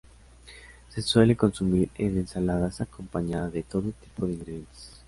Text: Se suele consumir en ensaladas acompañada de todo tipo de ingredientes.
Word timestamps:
Se 0.89 1.03
suele 1.03 1.35
consumir 1.37 1.91
en 1.99 2.17
ensaladas 2.17 2.81
acompañada 2.81 3.51
de 3.51 3.61
todo 3.61 3.91
tipo 3.91 4.25
de 4.25 4.33
ingredientes. 4.33 4.89